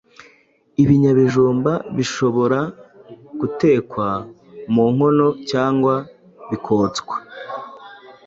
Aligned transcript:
Ibinyabijumba 0.81 1.71
bishobora 1.95 2.59
gutekwa 3.39 4.07
mu 4.73 4.83
nkono 4.93 5.27
cyangwa 5.49 5.93
bikotswa. 6.49 7.15